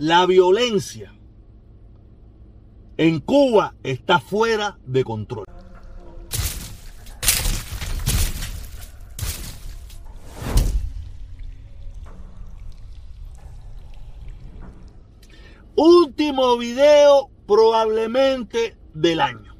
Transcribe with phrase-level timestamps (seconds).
[0.00, 1.12] La violencia
[2.96, 5.44] en Cuba está fuera de control.
[15.76, 19.54] Último video probablemente del año.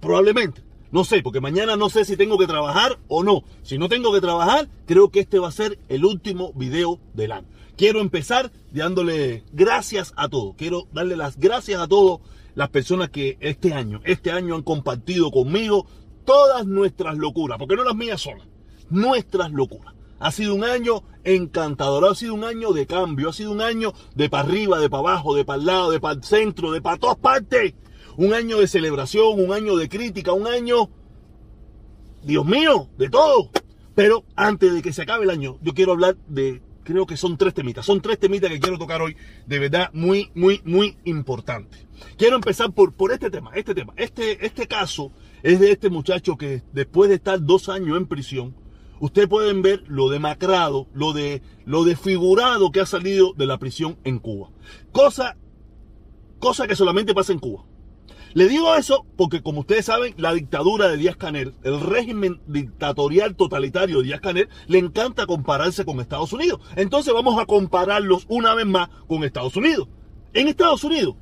[0.00, 0.62] Probablemente.
[0.92, 3.44] No sé, porque mañana no sé si tengo que trabajar o no.
[3.62, 7.32] Si no tengo que trabajar, creo que este va a ser el último video del
[7.32, 7.48] año.
[7.78, 10.54] Quiero empezar dándole gracias a todos.
[10.54, 12.20] Quiero darle las gracias a todas
[12.54, 15.86] las personas que este año, este año han compartido conmigo
[16.26, 18.46] todas nuestras locuras, porque no las mías solas,
[18.90, 19.94] nuestras locuras.
[20.20, 23.94] Ha sido un año encantador, ha sido un año de cambio, ha sido un año
[24.14, 26.82] de para arriba, de para abajo, de para el lado, de para el centro, de
[26.82, 27.74] para todas partes.
[28.16, 30.90] Un año de celebración, un año de crítica, un año,
[32.22, 33.50] Dios mío, de todo.
[33.94, 37.36] Pero antes de que se acabe el año, yo quiero hablar de, creo que son
[37.36, 41.86] tres temitas, son tres temitas que quiero tocar hoy, de verdad muy, muy, muy importante.
[42.16, 43.92] Quiero empezar por, por este tema, este tema.
[43.96, 48.56] Este, este caso es de este muchacho que después de estar dos años en prisión,
[49.00, 53.98] ustedes pueden ver lo demacrado, lo, de, lo desfigurado que ha salido de la prisión
[54.04, 54.50] en Cuba.
[54.90, 55.36] Cosa,
[56.38, 57.64] cosa que solamente pasa en Cuba.
[58.34, 63.36] Le digo eso porque, como ustedes saben, la dictadura de Díaz Canel, el régimen dictatorial
[63.36, 66.60] totalitario de Díaz Canel, le encanta compararse con Estados Unidos.
[66.76, 69.88] Entonces vamos a compararlos una vez más con Estados Unidos.
[70.32, 71.16] En Estados Unidos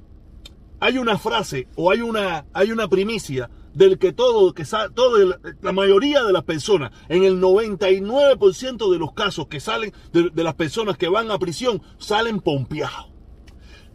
[0.78, 5.72] hay una frase o hay una, hay una primicia del que todo, que todo, la
[5.72, 10.96] mayoría de las personas, en el 99% de los casos que salen, de, las personas
[10.96, 13.09] que van a prisión, salen pompeados.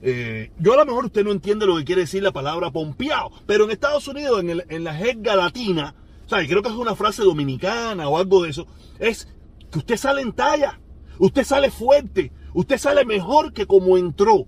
[0.02, 3.32] Eh, yo a lo mejor usted no entiende lo que quiere decir la palabra pompeado,
[3.46, 7.24] pero en Estados Unidos, en, en la jerga latina, o creo que es una frase
[7.24, 8.68] dominicana o algo de eso,
[9.00, 9.28] es
[9.72, 10.80] que usted sale en talla,
[11.20, 14.48] usted sale fuerte, usted sale mejor que como entró.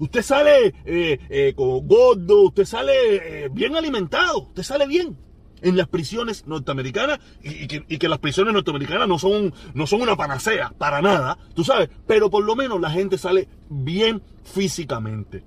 [0.00, 5.18] Usted sale eh, eh, gordo, usted sale eh, bien alimentado, usted sale bien
[5.62, 10.72] en las prisiones norteamericanas y, que, las prisiones norteamericanas no son, no son una panacea
[10.78, 15.44] para nada, tú sabes, pero por lo menos la gente sale bien físicamente.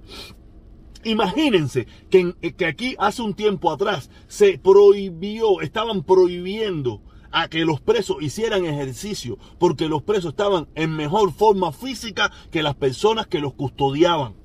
[1.04, 7.02] Imagínense que, que aquí hace un tiempo atrás se prohibió, estaban prohibiendo
[7.32, 12.62] a que los presos hicieran ejercicio, porque los presos estaban en mejor forma física que
[12.62, 14.41] las personas que los custodiaban.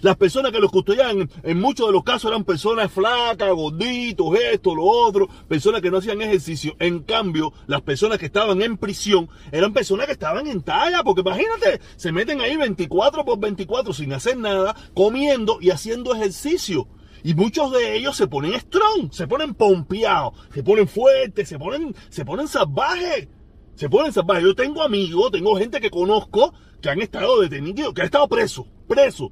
[0.00, 4.74] Las personas que los custodiaban en muchos de los casos eran personas flacas, gorditos, esto,
[4.74, 6.74] lo otro, personas que no hacían ejercicio.
[6.78, 11.20] En cambio, las personas que estaban en prisión eran personas que estaban en talla, porque
[11.20, 16.88] imagínate, se meten ahí 24 por 24 sin hacer nada, comiendo y haciendo ejercicio.
[17.22, 21.94] Y muchos de ellos se ponen strong, se ponen pompeados, se ponen fuertes, se ponen,
[22.08, 23.28] se ponen salvajes.
[23.74, 24.44] Se ponen salvajes.
[24.44, 28.66] Yo tengo amigos, tengo gente que conozco que han estado detenidos, que han estado presos,
[28.88, 29.30] presos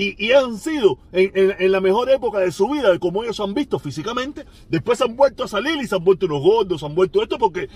[0.00, 3.78] y, han sido en, la mejor época de su vida, de como ellos han visto
[3.78, 7.36] físicamente, después han vuelto a salir y se han vuelto unos gordos, han vuelto esto
[7.38, 7.68] porque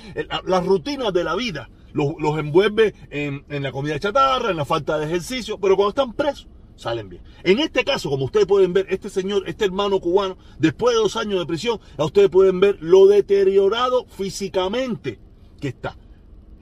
[0.47, 5.07] las rutinas de la vida los, envuelve en, la comida chatarra, en la falta de
[5.07, 7.23] ejercicio, pero cuando están presos, salen bien.
[7.43, 11.17] En este caso, como ustedes pueden ver, este señor, este hermano cubano, después de dos
[11.17, 15.21] años de prisión, a ustedes pueden ver lo deteriorado físicamente
[15.61, 15.99] que está.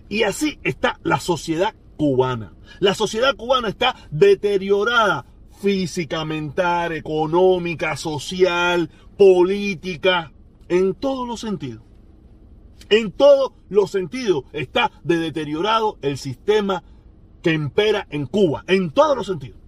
[0.08, 2.52] Y así está la sociedad cubana.
[2.80, 5.24] La sociedad cubana está deteriorada
[5.62, 10.32] física, mental, económica, social, política,
[10.68, 11.82] en todos los sentidos.
[12.90, 16.82] En todos los sentidos está de deteriorado el sistema
[17.42, 19.58] que impera en Cuba, en todos los sentidos.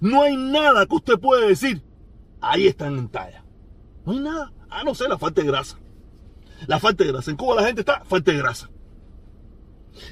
[0.00, 1.82] No hay nada que usted pueda decir,
[2.40, 3.44] ahí están en talla.
[4.04, 5.78] No hay nada, a no ser la falta de grasa.
[6.66, 7.30] La falta de grasa.
[7.30, 8.68] En Cuba la gente está falta de grasa.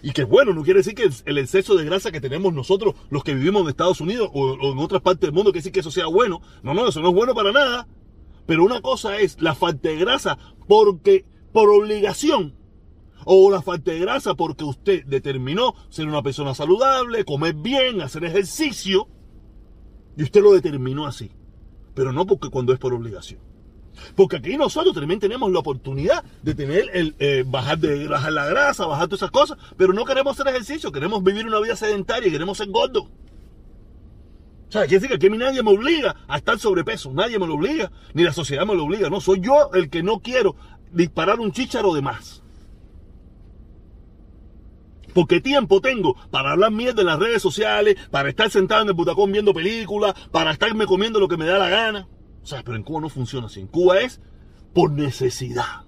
[0.02, 3.24] Y que bueno, no quiere decir que el exceso de grasa que tenemos nosotros, los
[3.24, 5.90] que vivimos en Estados Unidos o, en otras partes del mundo, quiere decir que eso
[5.90, 6.40] sea bueno.
[6.62, 7.86] No, no, eso no es bueno para nada.
[8.46, 12.56] Pero una cosa es la falta de grasa porque por obligación
[13.24, 18.24] o la falta de grasa porque usted determinó ser una persona saludable, comer bien, hacer
[18.24, 19.08] ejercicio
[20.16, 21.30] y usted lo determinó así.
[21.94, 23.40] Pero no porque cuando es por obligación.
[24.14, 28.46] Porque aquí nosotros también tenemos la oportunidad de tener el eh, bajar de bajar la
[28.46, 32.30] grasa, bajar todas esas cosas, pero no queremos hacer ejercicio, queremos vivir una vida sedentaria,
[32.30, 33.04] queremos ser gordos.
[34.68, 37.54] O sea, quiere decir que aquí nadie me obliga a estar sobrepeso, nadie me lo
[37.54, 40.56] obliga, ni la sociedad me lo obliga, no, soy yo el que no quiero
[40.90, 42.42] disparar un chícharo de más.
[45.14, 48.94] Porque tiempo tengo para hablar mierda en las redes sociales, para estar sentado en el
[48.94, 52.08] butacón viendo películas, para estarme comiendo lo que me da la gana.
[52.44, 53.60] O sea, pero en Cuba no funciona así.
[53.60, 54.20] En Cuba es
[54.74, 55.84] por necesidad.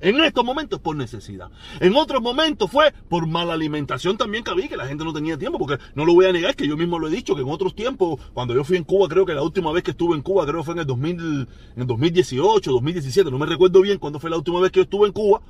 [0.00, 1.50] En estos momentos por necesidad.
[1.80, 5.38] En otros momentos fue por mala alimentación también que había, que la gente no tenía
[5.38, 7.48] tiempo, porque no lo voy a negar, que yo mismo lo he dicho, que en
[7.48, 10.22] otros tiempos, cuando yo fui en Cuba, creo que la última vez que estuve en
[10.22, 14.28] Cuba, creo fue en el, 2000, en 2018, 2017, no me recuerdo bien cuándo fue
[14.28, 15.40] la última vez que yo estuve en Cuba,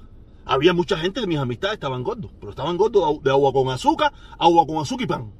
[0.47, 4.13] había mucha gente de mis amistades estaban gordos, pero estaban gordos de agua con azúcar,
[4.39, 5.33] agua con azúcar y pan.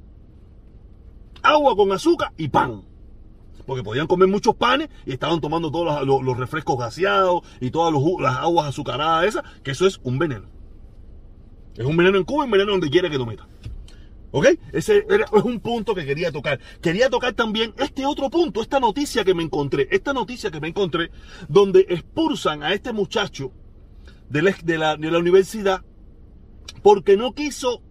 [1.41, 2.88] Agua con azúcar y pan
[3.69, 8.37] porque podían comer muchos panes y estaban tomando todos los, refrescos gaseados y todas las
[8.37, 10.49] aguas azucaradas esas, que eso es un veneno.
[11.77, 13.47] Es un veneno en Cuba y un veneno donde quiera que lo meta.
[14.31, 14.47] ¿Ok?
[14.73, 16.59] Ese es un punto que quería tocar.
[16.81, 19.87] Quería tocar también este otro punto, esta noticia que me encontré.
[19.91, 21.11] Esta noticia que me encontré
[21.47, 23.51] donde expulsan a este muchacho
[24.29, 25.83] de la, de la universidad
[26.81, 27.83] porque no quiso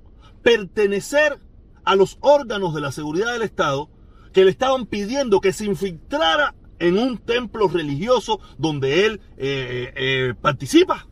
[0.43, 1.39] pertenecer
[1.85, 3.91] a los órganos de la seguridad del Estado
[4.39, 10.35] que le estaban pidiendo que se infiltrara en un templo religioso donde él eh, eh,
[10.41, 11.09] participa.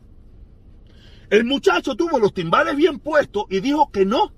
[1.29, 4.31] El muchacho tuvo los timbales bien puestos y dijo que no.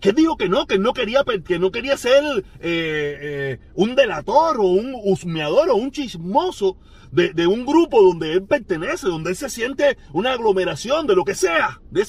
[0.00, 2.22] Que dijo que no, que no quería, que no quería ser
[2.60, 6.76] eh, un delator o un husmeador o un chismoso
[7.10, 11.34] de, un grupo donde él pertenece, donde él se siente una aglomeración de lo que
[11.34, 11.80] sea.
[11.90, 12.02] De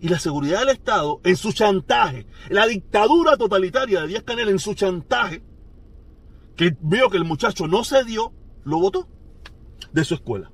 [0.00, 4.58] y la seguridad del Estado en su chantaje, la dictadura totalitaria de Díaz Canel en
[4.58, 5.42] su chantaje,
[6.56, 8.32] que vio que el muchacho no cedió,
[8.64, 9.08] lo votó
[9.92, 10.50] de su escuela.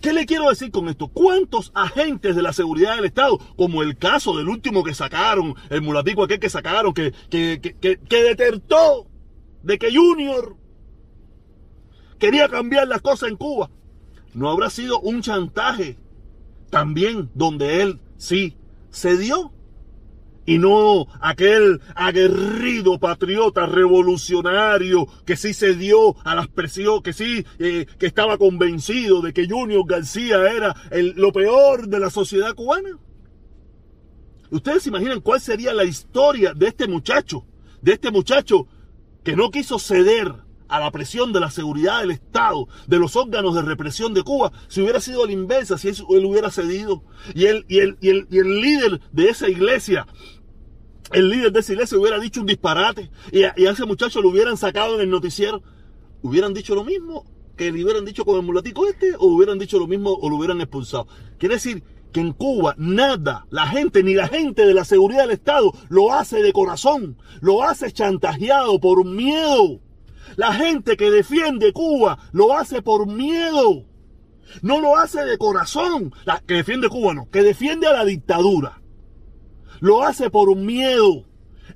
[0.00, 1.08] ¿Qué le quiero decir con esto?
[1.08, 5.82] ¿Cuántos agentes de la seguridad del Estado, como el caso del último que sacaron, el
[5.82, 9.06] mulatico aquel que sacaron, que, que, que, que detertó
[9.62, 10.56] de que Junior
[12.18, 13.70] quería cambiar las cosas en Cuba,
[14.32, 15.98] no habrá sido un chantaje
[16.70, 18.56] también donde él sí
[18.90, 19.52] se dio.
[20.46, 27.44] Y no aquel aguerrido patriota revolucionario que sí se dio a las presiones, que sí,
[27.58, 32.54] eh, que estaba convencido de que Junior García era el, lo peor de la sociedad
[32.54, 32.98] cubana.
[34.50, 37.46] Ustedes se imaginan cuál sería la historia de este muchacho,
[37.82, 38.66] de este muchacho
[39.22, 40.34] que no quiso ceder
[40.70, 44.52] a la presión de la seguridad del Estado, de los órganos de represión de Cuba,
[44.68, 47.02] si hubiera sido a la inversa, si él hubiera cedido.
[47.34, 50.06] Y el, y y el, y el líder de esa iglesia,
[51.12, 54.56] el líder de esa iglesia hubiera dicho un disparate y a, ese muchacho lo hubieran
[54.56, 55.62] sacado en el noticiero,
[56.22, 57.24] hubieran dicho lo mismo
[57.56, 60.36] que le hubieran dicho con el mulatico este o hubieran dicho lo mismo o lo
[60.36, 61.08] hubieran expulsado.
[61.38, 61.82] Quiere decir
[62.12, 66.12] que en Cuba nada, la gente ni la gente de la seguridad del Estado lo
[66.12, 69.80] hace de corazón, lo hace chantajeado por miedo.
[70.36, 73.84] La gente que defiende Cuba lo hace por miedo.
[74.62, 76.14] No lo hace de corazón.
[76.24, 78.80] La que defiende Cuba no, que defiende a la dictadura.
[79.80, 81.24] Lo hace por miedo.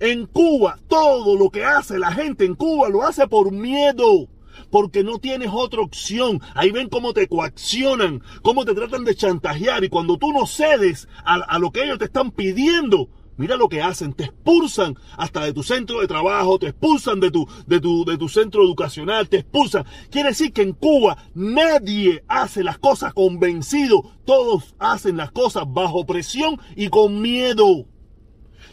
[0.00, 4.29] En Cuba, todo lo que hace la gente en Cuba lo hace por miedo.
[4.70, 6.41] Porque no tienes otra opción.
[6.55, 9.85] Ahí ven cómo te coaccionan, cómo te tratan de chantajear.
[9.85, 13.69] Y cuando tú no cedes a, a lo que ellos te están pidiendo, Mira lo
[13.69, 17.81] que hacen, te expulsan hasta de tu centro de trabajo, te expulsan de tu, de
[17.81, 19.84] tu, de tu centro educacional, te expulsan.
[20.10, 26.06] Quiere decir que en Cuba nadie hace las cosas convencido, todos hacen las cosas bajo
[26.06, 27.86] presión y con miedo.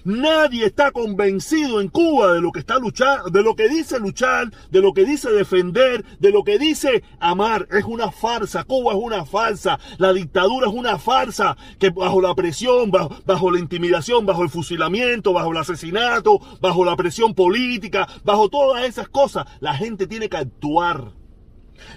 [0.03, 4.51] Nadie está convencido en Cuba de lo que está luchando, de lo que dice luchar,
[4.69, 7.67] de lo que dice defender, de lo que dice amar.
[7.71, 8.63] Es una farsa.
[8.63, 9.79] Cuba es una farsa.
[9.97, 15.33] La dictadura es una farsa que bajo la presión, bajo la intimidación, bajo el fusilamiento,
[15.33, 20.37] bajo el asesinato, bajo la presión política, bajo todas esas cosas, la gente tiene que
[20.37, 21.11] actuar.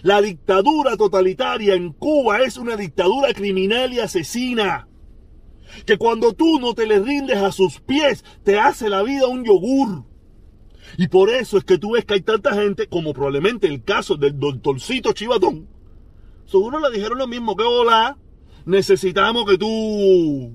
[0.03, 4.89] La dictadura totalitaria en Cuba es una dictadura criminal y asesina
[5.87, 9.45] que cuando tú no te le rindes a sus pies, te hace la vida un
[9.45, 10.05] yogur.
[10.97, 14.17] Y por eso es que tú ves que hay tanta gente, como probablemente el caso
[14.17, 15.69] del doctorcito Chivatón.
[16.47, 18.17] Seguro le dijeron lo mismo que hola,
[18.65, 20.53] necesitamos que tú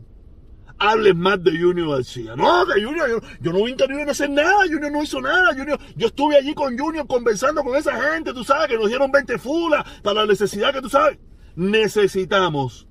[0.77, 2.35] hables más de Junior García.
[2.35, 6.07] No, que Junior, yo, no vi Junior hacer nada, Junior no hizo nada, Junior, yo
[6.07, 9.83] estuve allí con Junior conversando con esa gente, tú sabes, que nos dieron 20 fulas
[10.01, 11.19] para la necesidad que tú sabes.
[11.55, 12.87] Necesitamos.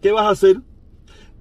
[0.00, 0.60] ¿Qué vas a hacer?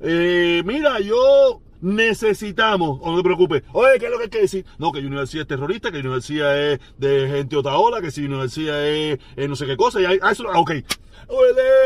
[0.05, 4.41] Eh, mira, yo necesitamos, o no te preocupes, oye, ¿qué es lo que hay que
[4.41, 4.65] decir?
[4.77, 9.19] No, que universidad es terrorista, que universidad es de gente otaola, que si universidad es,
[9.47, 10.71] no sé qué cosa, y hay, ah, ah, ok.
[10.71, 10.85] el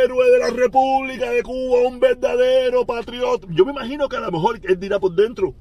[0.04, 3.46] héroe de la República de Cuba, un verdadero patriota.
[3.52, 5.54] Yo me imagino que a lo mejor él dirá por dentro.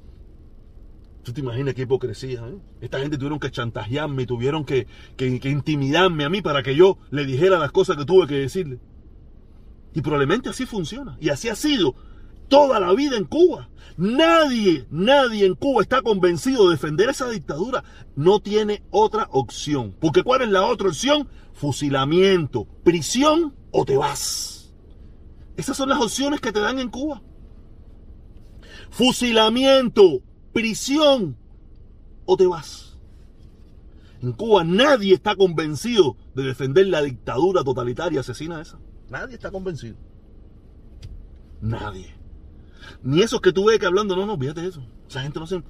[1.21, 2.41] ¿Tú te imaginas qué hipocresía?
[2.47, 2.57] Eh?
[2.81, 4.87] Esta gente tuvieron que chantajearme, tuvieron que
[5.19, 8.79] intimidarme a mí para que yo le dijera las cosas que tuve que decirle.
[9.93, 11.17] Y probablemente así funciona.
[11.19, 11.95] Y así ha sido
[12.47, 13.69] toda la vida en Cuba.
[13.97, 17.83] Nadie, nadie en Cuba está convencido de defender esa dictadura.
[18.15, 19.95] No tiene otra opción.
[19.99, 21.27] Porque ¿cuál es la otra opción?
[21.53, 24.71] Fusilamiento, prisión o te vas.
[25.55, 27.23] Esas son las opciones que te dan en Cuba.
[28.91, 30.21] Fusilamiento,
[30.53, 31.35] prisión
[32.25, 32.97] o te vas.
[34.21, 38.79] En Cuba nadie está convencido de defender la dictadura totalitaria asesina esa.
[39.09, 39.95] Nadie está convencido.
[41.61, 42.15] Nadie.
[43.03, 44.83] Ni esos que tú ves que hablando, no, no, fíjate eso.
[45.09, 45.63] Esa gente no se...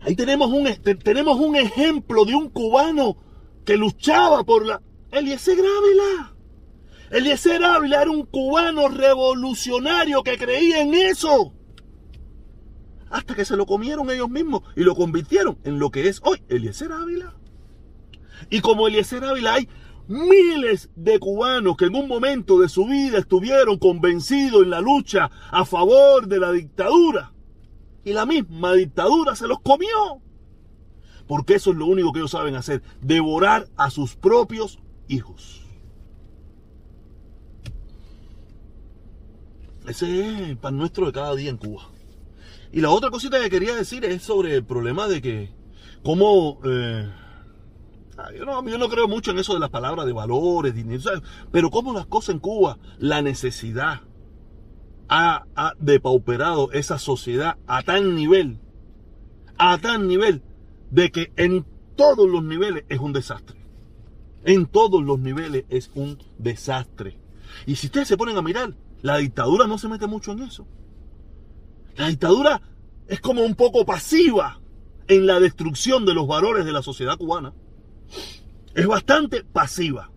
[0.00, 0.68] Ahí tenemos un,
[1.02, 3.16] tenemos un ejemplo de un cubano
[3.64, 4.82] que luchaba por la...
[5.10, 6.34] Eliezer Ávila.
[7.10, 11.52] Eliezer Ávila era un cubano revolucionario que creía en eso.
[13.10, 16.42] Hasta que se lo comieron ellos mismos y lo convirtieron en lo que es hoy
[16.48, 17.34] Eliezer Ávila.
[18.50, 19.68] Y como Eliezer Ávila hay
[20.08, 25.30] miles de cubanos que en un momento de su vida estuvieron convencidos en la lucha
[25.50, 27.32] a favor de la dictadura.
[28.04, 30.20] Y la misma dictadura se los comió.
[31.26, 35.62] Porque eso es lo único que ellos saben hacer, devorar a sus propios hijos.
[39.86, 41.90] Ese es el pan nuestro de cada día en Cuba.
[42.72, 45.50] Y la otra cosita que quería decir es sobre el problema de que,
[46.02, 47.08] cómo, eh,
[48.36, 51.02] yo, no, yo no creo mucho en eso de las palabras de valores, dinero,
[51.50, 54.02] pero cómo las cosas en Cuba, la necesidad
[55.08, 58.58] ha, ha depauperado esa sociedad a tal nivel,
[59.58, 60.42] a tal nivel,
[60.90, 61.66] de que en
[61.96, 63.64] todos los niveles es un desastre.
[64.44, 67.18] En todos los niveles es un desastre.
[67.66, 70.66] Y si ustedes se ponen a mirar, la dictadura no se mete mucho en eso.
[71.96, 72.60] La dictadura
[73.08, 74.60] es como un poco pasiva
[75.08, 77.52] en la destrucción de los valores de la sociedad cubana.
[78.74, 80.10] Es bastante pasiva.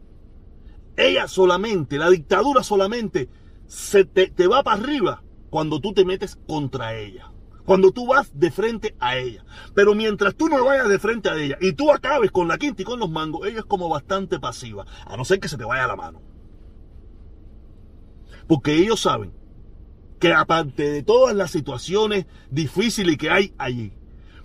[0.95, 3.29] Ella solamente, la dictadura solamente
[3.67, 7.31] se te, te va para arriba cuando tú te metes contra ella.
[7.65, 9.43] Cuando tú vas de frente a ella.
[9.75, 12.81] Pero mientras tú no vayas de frente a ella y tú acabes con la quinta
[12.81, 14.85] y con los mangos, ella es como bastante pasiva.
[15.05, 16.21] A no ser que se te vaya la mano.
[18.47, 19.33] Porque ellos saben
[20.19, 23.93] que aparte de todas las situaciones difíciles que hay allí,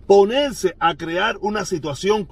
[0.07, 2.29] ponerse a crear una situación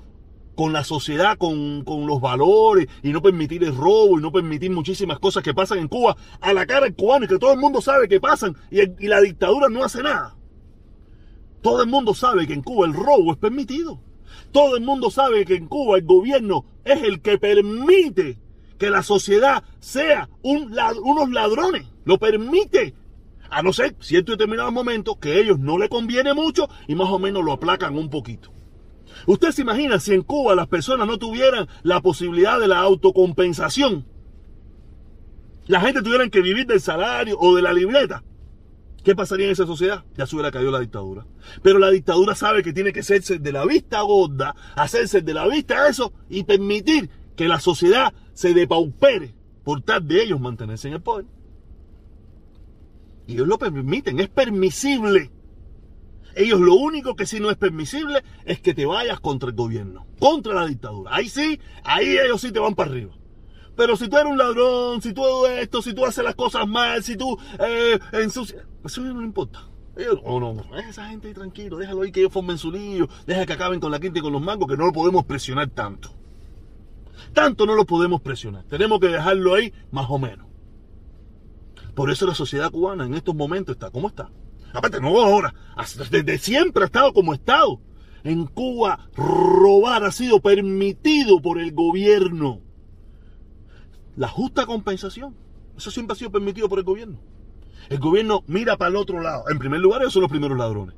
[0.60, 5.18] con la sociedad, con, los valores, y no permitir el robo, y no permitir muchísimas
[5.18, 7.80] cosas que pasan en Cuba, a la cara del cubano, y que todo el mundo
[7.80, 10.36] sabe que pasan, y, la dictadura no hace nada.
[11.62, 14.02] Todo el mundo sabe que en Cuba el robo es permitido.
[14.52, 18.38] Todo el mundo sabe que en Cuba el gobierno es el que permite
[18.76, 21.86] que la sociedad sea un, unos ladrones.
[22.04, 22.92] Lo permite.
[23.48, 26.94] A no ser cierto y determinado momento que a ellos no le conviene mucho y
[26.96, 28.52] más o menos lo aplacan un poquito.
[29.26, 34.06] Usted se imagina si en Cuba las personas no tuvieran la posibilidad de la autocompensación.
[35.66, 38.24] La gente tuviera que vivir del salario o de la libreta.
[39.04, 40.04] ¿Qué pasaría en esa sociedad?
[40.16, 41.26] Ya se hubiera caído la dictadura.
[41.62, 45.46] Pero la dictadura sabe que tiene que hacerse de la vista gorda, hacerse de la
[45.48, 49.34] vista eso y permitir que la sociedad se depaupere
[49.64, 51.26] por tal de ellos mantenerse en el poder.
[53.26, 55.30] Y ellos lo permiten, es permisible.
[56.34, 60.06] Ellos lo único que sí no es permisible es que te vayas contra el gobierno,
[60.18, 61.14] contra la dictadura.
[61.14, 63.14] Ahí sí, ahí ellos sí te van para arriba.
[63.76, 67.02] Pero si tú eres un ladrón, si tú esto, si tú haces las cosas mal,
[67.02, 69.68] si tú eh, ensucias, eso no importa.
[70.24, 73.46] oh, no, no, esa gente ahí tranquilo, déjalo ahí que ellos formen su lío, deja
[73.46, 76.10] que acaben con la quinta y con los mangos, que no lo podemos presionar tanto.
[77.32, 78.64] Tanto no lo podemos presionar.
[78.64, 80.46] Tenemos que dejarlo ahí más o menos.
[81.94, 84.30] Por eso la sociedad cubana en estos momentos está como está.
[84.72, 85.54] Aparte, no ahora,
[86.10, 87.80] desde siempre ha estado como estado.
[88.22, 92.60] En Cuba robar ha sido permitido por el gobierno.
[94.16, 95.34] La justa compensación,
[95.76, 97.18] eso siempre ha sido permitido por el gobierno.
[97.88, 99.44] El gobierno mira para el otro lado.
[99.48, 100.94] En primer lugar, ellos son los primeros ladrones.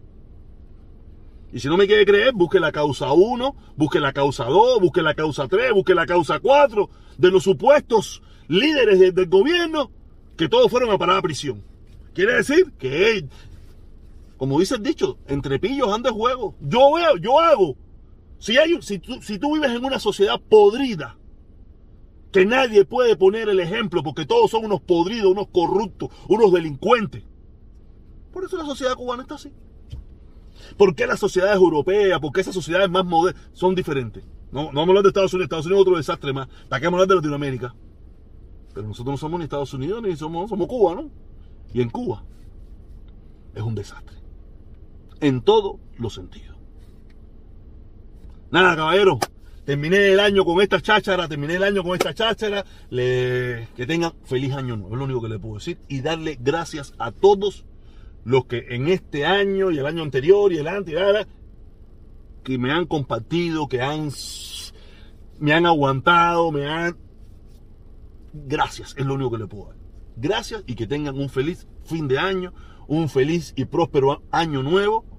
[1.52, 5.02] Y si no me quiere creer, busque la causa 1, busque la causa 2, busque
[5.02, 9.90] la causa 3, busque la causa 4 de los supuestos líderes del gobierno
[10.36, 11.62] que todos fueron a parar a prisión.
[12.14, 13.26] Quiere decir que,
[14.42, 16.56] como dice el dicho, entre pillos anda juego.
[16.60, 17.76] Yo veo, yo hago.
[18.38, 21.16] Si, hay, si, tú, si tú vives en una sociedad podrida,
[22.32, 27.22] que nadie puede poner el ejemplo porque todos son unos podridos, unos corruptos, unos delincuentes.
[28.32, 29.52] Por eso la sociedad cubana está así.
[30.76, 34.24] ¿Por qué las sociedades europeas, por qué esas sociedades más modernas son diferentes?
[34.50, 36.48] No, no vamos a hablar de Estados Unidos, Estados Unidos es otro desastre más.
[36.68, 37.76] ¿Para qué vamos a hablar de Latinoamérica?
[38.74, 41.10] Pero nosotros no somos ni Estados Unidos ni somos, somos Cuba, ¿no?
[41.72, 42.24] Y en Cuba
[43.54, 44.21] es un desastre.
[45.22, 46.58] En todos los sentidos.
[48.50, 49.20] Nada, caballero.
[49.64, 52.64] Terminé el año con esta cháchara, terminé el año con esta cháchara.
[52.90, 55.78] Que tengan feliz año nuevo, es lo único que le puedo decir.
[55.88, 57.64] Y darle gracias a todos
[58.24, 60.96] los que en este año y el año anterior y el antes,
[62.42, 64.10] que me han compartido, que han,
[65.38, 66.96] me han aguantado, me han...
[68.32, 69.76] Gracias, es lo único que le puedo dar.
[70.16, 72.52] Gracias y que tengan un feliz fin de año,
[72.88, 75.11] un feliz y próspero año nuevo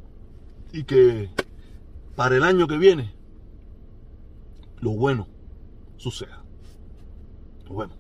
[0.74, 1.30] y que
[2.16, 3.14] para el año que viene
[4.80, 5.28] lo bueno
[5.98, 6.44] suceda.
[7.64, 7.98] Nos vemos.